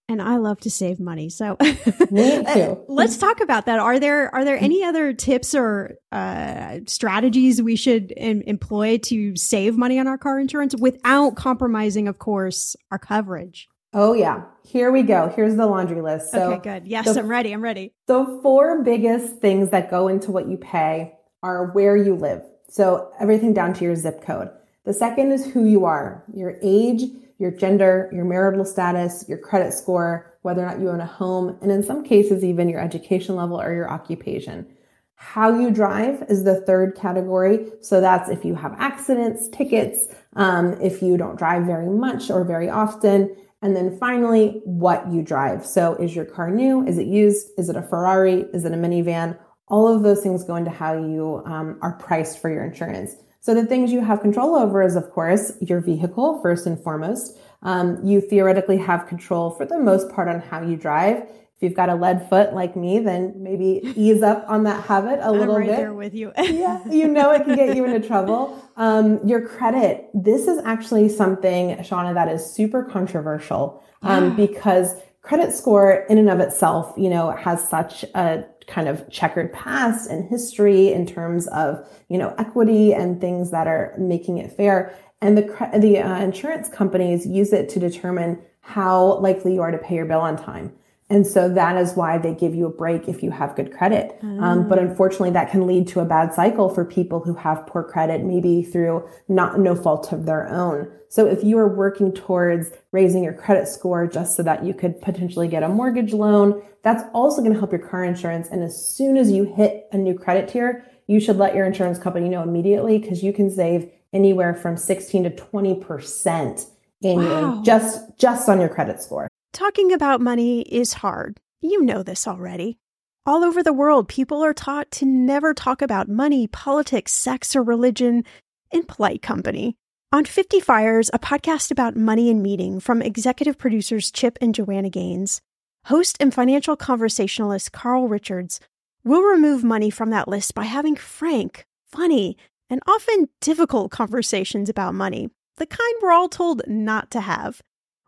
[0.08, 1.28] and I love to save money.
[1.28, 1.56] So
[2.10, 3.78] let's talk about that.
[3.78, 9.36] Are there are there any other tips or uh, strategies we should in, employ to
[9.36, 13.68] save money on our car insurance without compromising, of course, our coverage?
[13.92, 15.32] Oh yeah, here we go.
[15.34, 16.30] Here's the laundry list.
[16.30, 16.88] So okay, good.
[16.88, 17.52] Yes, the, I'm ready.
[17.52, 17.94] I'm ready.
[18.06, 22.42] The four biggest things that go into what you pay are where you live.
[22.68, 24.50] So everything down to your zip code.
[24.84, 27.02] The second is who you are, your age
[27.38, 31.56] your gender, your marital status, your credit score, whether or not you own a home,
[31.62, 34.66] and in some cases, even your education level or your occupation.
[35.14, 37.70] How you drive is the third category.
[37.80, 42.44] So that's if you have accidents, tickets, um, if you don't drive very much or
[42.44, 43.34] very often.
[43.60, 45.66] And then finally, what you drive.
[45.66, 46.86] So is your car new?
[46.86, 47.48] Is it used?
[47.58, 48.46] Is it a Ferrari?
[48.54, 49.36] Is it a minivan?
[49.66, 53.16] All of those things go into how you um, are priced for your insurance.
[53.48, 57.38] So the things you have control over is, of course, your vehicle first and foremost.
[57.62, 61.22] Um, you theoretically have control for the most part on how you drive.
[61.22, 65.20] If you've got a lead foot like me, then maybe ease up on that habit
[65.22, 65.76] a little I'm right bit.
[65.78, 66.30] there with you.
[66.36, 68.62] yeah, you know it can get you into trouble.
[68.76, 70.10] Um, your credit.
[70.12, 76.28] This is actually something, Shannah, that is super controversial um, because credit score in and
[76.28, 81.48] of itself, you know, has such a kind of checkered past and history in terms
[81.48, 84.94] of, you know, equity and things that are making it fair.
[85.20, 85.42] And the,
[85.78, 90.04] the uh, insurance companies use it to determine how likely you are to pay your
[90.04, 90.72] bill on time.
[91.10, 94.20] And so that is why they give you a break if you have good credit.
[94.22, 94.42] Mm.
[94.42, 97.82] Um, but unfortunately, that can lead to a bad cycle for people who have poor
[97.82, 100.90] credit, maybe through not no fault of their own.
[101.08, 105.00] So if you are working towards raising your credit score just so that you could
[105.00, 108.48] potentially get a mortgage loan, that's also going to help your car insurance.
[108.48, 111.98] And as soon as you hit a new credit tier, you should let your insurance
[111.98, 116.66] company know immediately because you can save anywhere from 16 to 20%
[117.00, 117.62] in wow.
[117.64, 119.27] just just on your credit score.
[119.52, 121.40] Talking about money is hard.
[121.60, 122.78] You know this already.
[123.26, 127.62] All over the world, people are taught to never talk about money, politics, sex, or
[127.62, 128.24] religion
[128.70, 129.76] in polite company.
[130.12, 134.90] On 50 Fires, a podcast about money and meeting from executive producers Chip and Joanna
[134.90, 135.40] Gaines,
[135.86, 138.60] host and financial conversationalist Carl Richards
[139.02, 142.36] will remove money from that list by having frank, funny,
[142.70, 147.60] and often difficult conversations about money, the kind we're all told not to have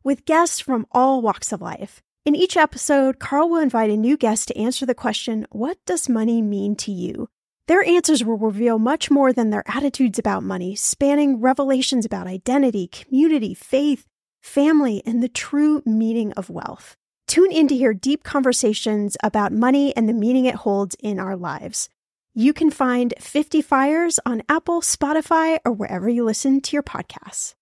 [0.02, 2.02] with guests from all walks of life.
[2.24, 6.08] In each episode, Carl will invite a new guest to answer the question, What does
[6.08, 7.28] money mean to you?
[7.66, 12.88] Their answers will reveal much more than their attitudes about money, spanning revelations about identity,
[12.88, 14.06] community, faith,
[14.40, 16.96] family, and the true meaning of wealth.
[17.26, 21.36] Tune in to hear deep conversations about money and the meaning it holds in our
[21.36, 21.88] lives.
[22.34, 27.54] You can find 50 Fires on Apple, Spotify, or wherever you listen to your podcasts.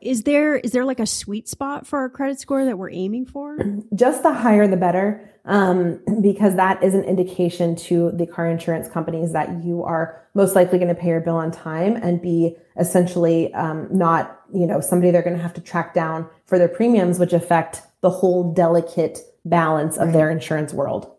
[0.00, 3.26] Is there is there like a sweet spot for our credit score that we're aiming
[3.26, 3.56] for?
[3.94, 8.88] Just the higher the better, um, because that is an indication to the car insurance
[8.88, 12.56] companies that you are most likely going to pay your bill on time and be
[12.78, 16.68] essentially um, not you know somebody they're going to have to track down for their
[16.68, 20.12] premiums, which affect the whole delicate balance of right.
[20.12, 21.10] their insurance world.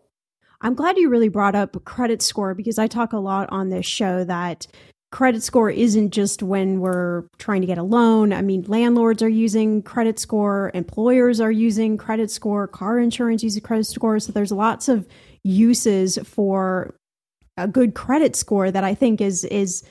[0.62, 3.84] I'm glad you really brought up credit score because I talk a lot on this
[3.84, 4.68] show that
[5.12, 8.32] credit score isn't just when we're trying to get a loan.
[8.32, 13.62] I mean, landlords are using credit score, employers are using credit score, car insurance uses
[13.62, 14.18] credit score.
[14.18, 15.06] So there's lots of
[15.44, 16.96] uses for
[17.56, 19.84] a good credit score that I think is is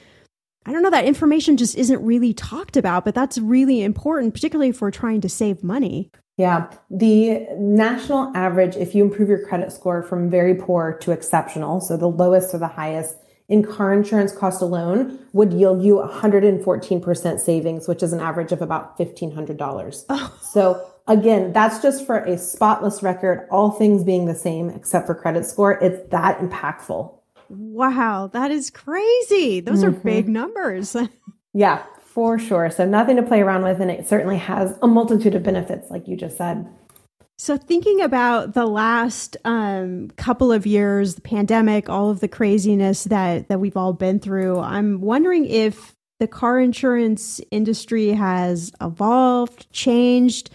[0.66, 4.70] I don't know that information just isn't really talked about, but that's really important, particularly
[4.70, 6.12] if we're trying to save money.
[6.38, 11.82] Yeah, the national average, if you improve your credit score from very poor to exceptional,
[11.82, 13.18] so the lowest or the highest,
[13.52, 18.62] in car insurance cost alone would yield you 114% savings, which is an average of
[18.62, 20.06] about $1,500.
[20.08, 20.39] Oh.
[20.41, 25.14] So again, that's just for a spotless record, all things being the same except for
[25.14, 25.74] credit score.
[25.74, 27.14] It's that impactful.
[27.49, 29.60] Wow, that is crazy.
[29.60, 29.97] Those mm-hmm.
[29.97, 30.95] are big numbers.
[31.54, 32.70] yeah, For sure.
[32.72, 36.08] So nothing to play around with, and it certainly has a multitude of benefits, like
[36.08, 36.66] you just said.
[37.42, 43.06] So, thinking about the last um, couple of years, the pandemic, all of the craziness
[43.06, 49.66] that that we've all been through, I'm wondering if the car insurance industry has evolved,
[49.74, 50.52] changed.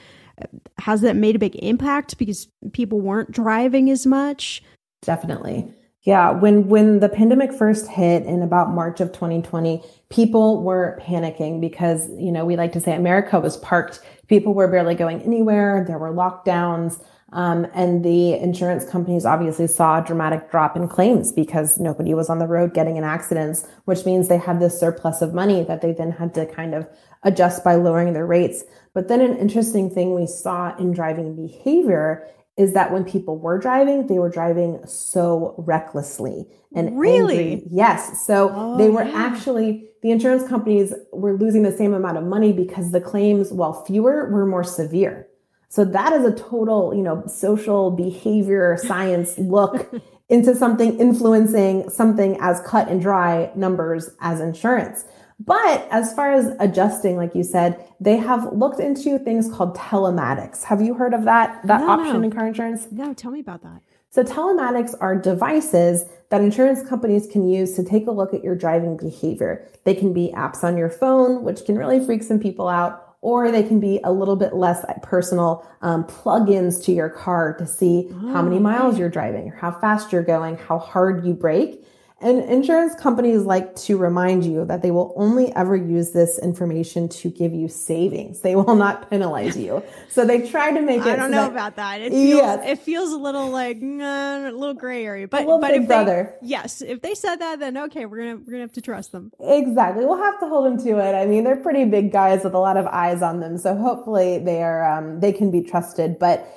[0.78, 4.62] Has that made a big impact because people weren't driving as much?
[5.02, 5.68] Definitely.
[6.02, 11.60] Yeah, when when the pandemic first hit in about March of 2020, people were panicking
[11.60, 13.98] because, you know, we like to say America was parked.
[14.28, 15.84] People were barely going anywhere.
[15.86, 17.02] There were lockdowns.
[17.32, 22.30] Um, and the insurance companies obviously saw a dramatic drop in claims because nobody was
[22.30, 25.82] on the road getting in accidents, which means they had this surplus of money that
[25.82, 26.88] they then had to kind of
[27.24, 28.62] adjust by lowering their rates.
[28.94, 33.58] But then an interesting thing we saw in driving behavior is that when people were
[33.58, 37.68] driving, they were driving so recklessly and really, angry.
[37.70, 38.26] yes.
[38.26, 39.14] So oh, they were yeah.
[39.14, 43.84] actually the insurance companies were losing the same amount of money because the claims, while
[43.84, 45.26] fewer, were more severe.
[45.68, 49.92] So that is a total, you know, social behavior science look
[50.28, 55.04] into something influencing something as cut and dry numbers as insurance.
[55.38, 60.64] But as far as adjusting, like you said, they have looked into things called telematics.
[60.64, 62.22] Have you heard of that that no, option no.
[62.22, 62.88] in car insurance?
[62.90, 63.82] No, tell me about that.
[64.10, 68.54] So telematics are devices that insurance companies can use to take a look at your
[68.54, 69.66] driving behavior.
[69.84, 73.50] They can be apps on your phone, which can really freak some people out, or
[73.50, 78.08] they can be a little bit less personal um, plugins to your car to see
[78.10, 81.84] oh, how many miles you're driving, how fast you're going, how hard you brake.
[82.18, 87.10] And insurance companies like to remind you that they will only ever use this information
[87.10, 88.40] to give you savings.
[88.40, 89.82] They will not penalize you.
[90.08, 91.06] So they try to make it.
[91.06, 92.00] I don't so know that, about that.
[92.00, 92.60] It feels, yes.
[92.66, 95.28] it feels a little like a little gray area.
[95.28, 96.34] But but if brother.
[96.40, 99.12] They, yes, if they said that, then okay, we're gonna we're gonna have to trust
[99.12, 99.30] them.
[99.38, 100.06] Exactly.
[100.06, 101.14] We'll have to hold them to it.
[101.14, 104.38] I mean, they're pretty big guys with a lot of eyes on them, so hopefully
[104.38, 106.18] they are um, they can be trusted.
[106.18, 106.48] But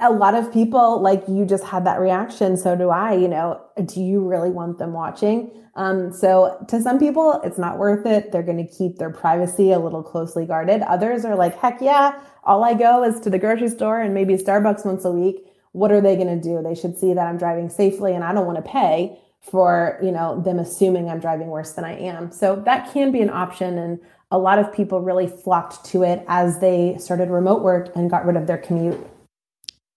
[0.00, 3.60] a lot of people like you just had that reaction so do i you know
[3.84, 5.50] do you really want them watching?
[5.74, 8.32] Um, so to some people it's not worth it.
[8.32, 10.82] They're going to keep their privacy a little closely guarded.
[10.82, 14.34] Others are like heck yeah all i go is to the grocery store and maybe
[14.34, 15.44] starbucks once a week.
[15.72, 16.62] What are they going to do?
[16.62, 20.10] They should see that i'm driving safely and i don't want to pay for you
[20.10, 22.32] know them assuming i'm driving worse than i am.
[22.32, 26.22] So that can be an option and a lot of people really flocked to it
[26.28, 28.98] as they started remote work and got rid of their commute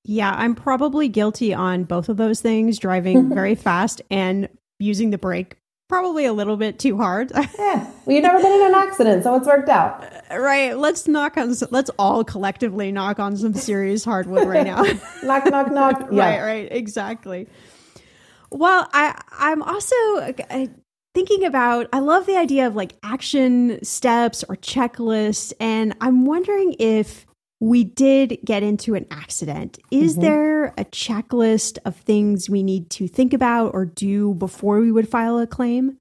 [0.03, 4.49] yeah, I'm probably guilty on both of those things, driving very fast and
[4.79, 5.57] using the brake
[5.91, 7.31] probably a little bit too hard.
[7.35, 7.91] yeah.
[8.05, 10.01] Well, you've never been in an accident, so it's worked out.
[10.31, 10.75] Uh, right.
[10.77, 14.83] Let's knock on let's all collectively knock on some serious hardwood right now.
[15.23, 16.07] knock knock knock.
[16.09, 16.29] Yeah.
[16.29, 16.71] Right, right.
[16.71, 17.47] Exactly.
[18.51, 20.69] Well, I I'm also I,
[21.13, 26.73] thinking about I love the idea of like action steps or checklists and I'm wondering
[26.79, 27.25] if
[27.61, 29.77] we did get into an accident.
[29.91, 30.21] Is mm-hmm.
[30.21, 35.07] there a checklist of things we need to think about or do before we would
[35.07, 35.97] file a claim?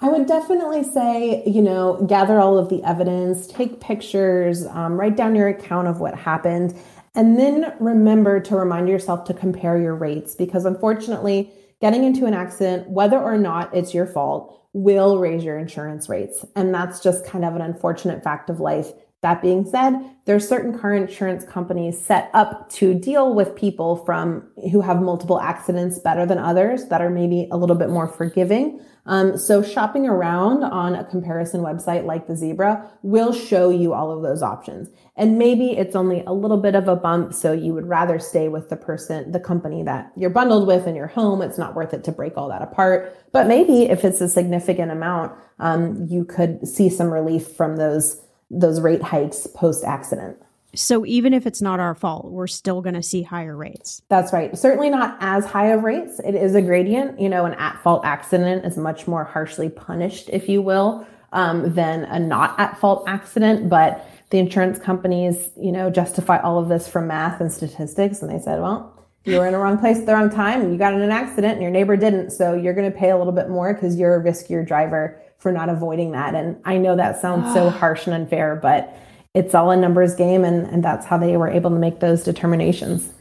[0.00, 5.16] I would definitely say, you know, gather all of the evidence, take pictures, um, write
[5.16, 6.76] down your account of what happened,
[7.14, 12.34] and then remember to remind yourself to compare your rates because unfortunately, getting into an
[12.34, 16.44] accident, whether or not it's your fault, will raise your insurance rates.
[16.56, 18.90] And that's just kind of an unfortunate fact of life.
[19.22, 19.94] That being said,
[20.24, 25.00] there are certain car insurance companies set up to deal with people from who have
[25.00, 28.80] multiple accidents better than others that are maybe a little bit more forgiving.
[29.06, 34.10] Um, so shopping around on a comparison website like the Zebra will show you all
[34.10, 34.88] of those options.
[35.16, 38.48] And maybe it's only a little bit of a bump, so you would rather stay
[38.48, 41.42] with the person, the company that you're bundled with in your home.
[41.42, 43.16] It's not worth it to break all that apart.
[43.32, 48.20] But maybe if it's a significant amount, um, you could see some relief from those
[48.52, 50.36] those rate hikes post accident.
[50.74, 54.00] So even if it's not our fault, we're still going to see higher rates.
[54.08, 54.56] That's right.
[54.56, 56.18] Certainly not as high of rates.
[56.24, 57.20] It is a gradient.
[57.20, 61.74] You know, an at fault accident is much more harshly punished, if you will, um,
[61.74, 63.68] than a not at fault accident.
[63.68, 68.22] But the insurance companies, you know, justify all of this from math and statistics.
[68.22, 68.91] And they said, well,
[69.24, 70.60] you were in the wrong place at the wrong time.
[70.60, 72.30] And you got in an accident and your neighbor didn't.
[72.30, 75.52] So you're going to pay a little bit more because you're a riskier driver for
[75.52, 76.34] not avoiding that.
[76.34, 78.96] And I know that sounds so harsh and unfair, but
[79.34, 80.44] it's all a numbers game.
[80.44, 83.12] And, and that's how they were able to make those determinations.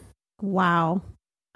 [0.42, 1.02] Wow.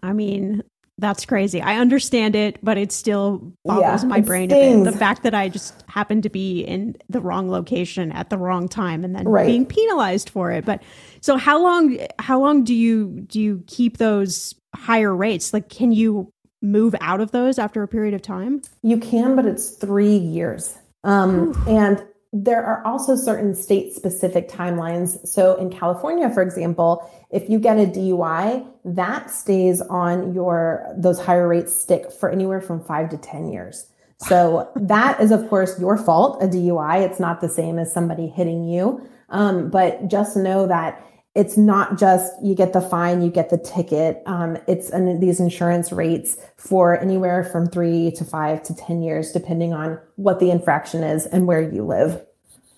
[0.03, 0.63] I mean,
[0.97, 1.61] that's crazy.
[1.61, 4.91] I understand it, but it still boggles yeah, my brain a bit.
[4.91, 8.69] The fact that I just happened to be in the wrong location at the wrong
[8.69, 9.45] time and then right.
[9.45, 10.63] being penalized for it.
[10.63, 10.81] But
[11.19, 15.53] so how long how long do you do you keep those higher rates?
[15.53, 16.31] Like can you
[16.61, 18.61] move out of those after a period of time?
[18.81, 20.77] You can, but it's three years.
[21.03, 22.03] Um, and
[22.37, 25.25] there are also certain state specific timelines.
[25.25, 31.17] So in California, for example, if you get a DUI, that stays on your, those
[31.17, 33.87] higher rates stick for anywhere from five to 10 years.
[34.17, 37.05] So that is, of course, your fault, a DUI.
[37.09, 39.01] It's not the same as somebody hitting you.
[39.29, 41.01] Um, but just know that
[41.35, 44.23] it's not just you get the fine, you get the ticket.
[44.25, 49.33] Um, it's an, these insurance rates for anywhere from three to five to 10 years,
[49.33, 52.25] depending on what the infraction is and where you live.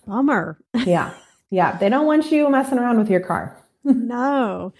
[0.07, 0.57] Bummer.
[0.73, 1.13] yeah.
[1.51, 1.77] Yeah.
[1.77, 3.55] They don't want you messing around with your car.
[3.83, 4.73] no.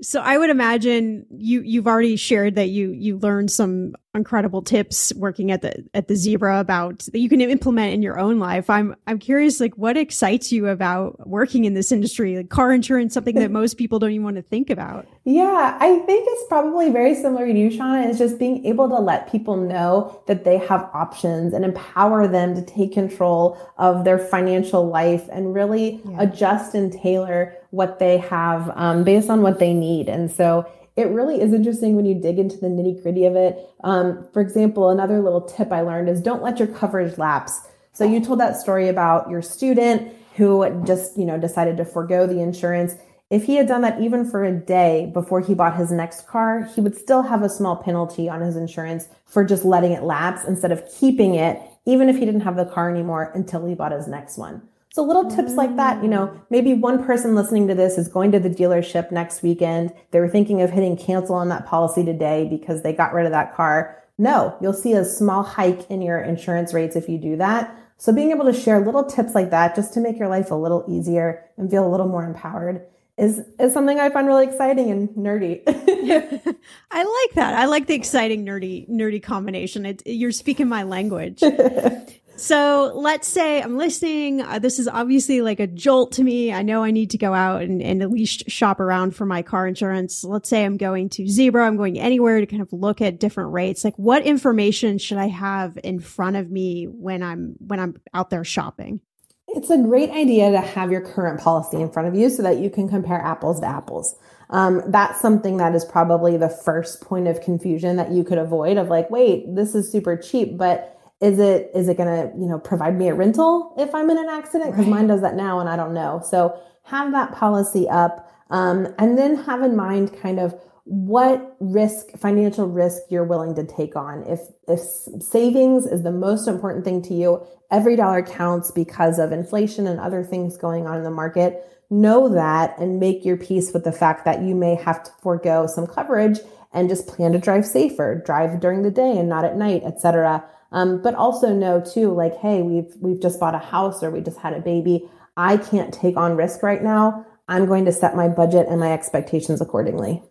[0.00, 5.12] So I would imagine you you've already shared that you you learned some incredible tips
[5.16, 8.70] working at the at the zebra about that you can implement in your own life.
[8.70, 12.36] I'm I'm curious like what excites you about working in this industry?
[12.36, 15.06] Like car insurance something that most people don't even want to think about.
[15.24, 18.98] Yeah, I think it's probably very similar to you, Shannah, is just being able to
[18.98, 24.18] let people know that they have options and empower them to take control of their
[24.18, 26.22] financial life and really yeah.
[26.22, 30.08] adjust and tailor what they have um, based on what they need.
[30.08, 33.68] And so it really is interesting when you dig into the nitty gritty of it.
[33.82, 37.60] Um, for example, another little tip I learned is don't let your coverage lapse.
[37.92, 42.26] So you told that story about your student who just, you know, decided to forego
[42.26, 42.94] the insurance.
[43.30, 46.64] If he had done that even for a day before he bought his next car,
[46.74, 50.44] he would still have a small penalty on his insurance for just letting it lapse
[50.44, 53.92] instead of keeping it, even if he didn't have the car anymore until he bought
[53.92, 54.62] his next one.
[54.94, 58.30] So little tips like that, you know, maybe one person listening to this is going
[58.30, 59.92] to the dealership next weekend.
[60.12, 63.32] They were thinking of hitting cancel on that policy today because they got rid of
[63.32, 64.00] that car.
[64.18, 67.76] No, you'll see a small hike in your insurance rates if you do that.
[67.98, 70.54] So being able to share little tips like that just to make your life a
[70.54, 72.86] little easier and feel a little more empowered
[73.18, 75.60] is is something I find really exciting and nerdy.
[76.92, 77.54] I like that.
[77.54, 79.86] I like the exciting nerdy nerdy combination.
[79.86, 81.42] It, you're speaking my language.
[82.36, 84.42] So let's say I'm listening.
[84.42, 86.52] Uh, this is obviously like a jolt to me.
[86.52, 89.42] I know I need to go out and, and at least shop around for my
[89.42, 90.24] car insurance.
[90.24, 91.66] Let's say I'm going to Zebra.
[91.66, 93.84] I'm going anywhere to kind of look at different rates.
[93.84, 98.30] Like what information should I have in front of me when I'm, when I'm out
[98.30, 99.00] there shopping?
[99.48, 102.58] It's a great idea to have your current policy in front of you so that
[102.58, 104.16] you can compare apples to apples.
[104.50, 108.76] Um, that's something that is probably the first point of confusion that you could avoid
[108.76, 110.90] of like, wait, this is super cheap, but
[111.20, 114.18] is it is it going to you know provide me a rental if i'm in
[114.18, 114.70] an accident?
[114.70, 114.94] Because right.
[114.94, 116.22] mine does that now and i don't know.
[116.24, 120.54] So have that policy up um, and then have in mind kind of
[120.84, 124.22] what risk financial risk you're willing to take on.
[124.24, 124.80] If if
[125.22, 129.98] savings is the most important thing to you every dollar counts because of inflation and
[129.98, 131.70] other things going on in the market.
[131.90, 135.66] Know that and make your peace with the fact that you may have to forego
[135.66, 136.38] some coverage
[136.72, 140.44] and just plan to drive safer drive during the day and not at night etc
[140.72, 144.20] um, but also know too, like, hey, we've we've just bought a house or we
[144.20, 145.08] just had a baby.
[145.36, 147.26] I can't take on risk right now.
[147.48, 150.22] I'm going to set my budget and my expectations accordingly.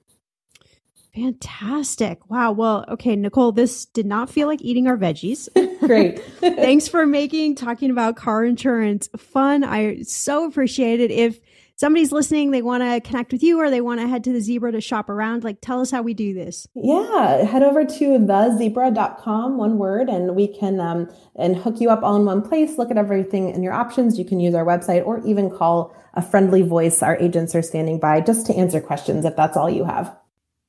[1.13, 2.27] Fantastic.
[2.29, 2.53] Wow.
[2.53, 5.47] Well, okay, Nicole, this did not feel like eating our veggies.
[5.79, 6.23] Great.
[6.39, 9.63] Thanks for making talking about car insurance fun.
[9.63, 11.11] I so appreciate it.
[11.11, 11.39] If
[11.83, 14.39] somebody's listening, they want to connect with you or they want to head to the
[14.39, 16.65] zebra to shop around, like tell us how we do this.
[16.73, 22.01] Yeah, head over to thezebra.com, one word, and we can um, and hook you up
[22.01, 22.77] all in one place.
[22.77, 24.17] Look at everything and your options.
[24.17, 27.03] You can use our website or even call a friendly voice.
[27.03, 30.15] Our agents are standing by just to answer questions if that's all you have.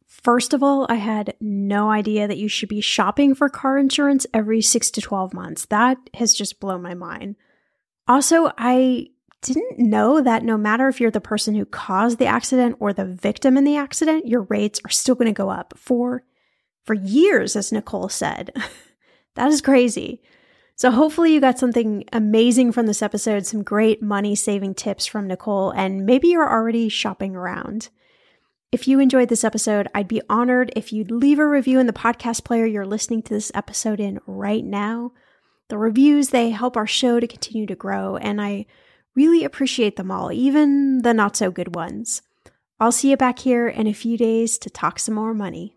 [0.09, 4.27] First of all, I had no idea that you should be shopping for car insurance
[4.35, 5.67] every six to 12 months.
[5.67, 7.37] That has just blown my mind.
[8.09, 9.11] Also, I
[9.45, 13.05] didn't know that no matter if you're the person who caused the accident or the
[13.05, 16.25] victim in the accident, your rates are still going to go up for
[16.85, 18.51] for years as Nicole said.
[19.35, 20.23] that is crazy.
[20.77, 25.29] So hopefully you got something amazing from this episode, some great money saving tips from
[25.29, 27.91] Nicole and maybe you're already shopping around.
[28.73, 31.93] If you enjoyed this episode, I'd be honored if you'd leave a review in the
[31.93, 35.13] podcast player you're listening to this episode in right now.
[35.69, 38.67] The reviews, they help our show to continue to grow and I
[39.15, 42.23] Really appreciate them all, even the not so good ones.
[42.81, 45.77] I'll see you back here in a few days to talk some more money.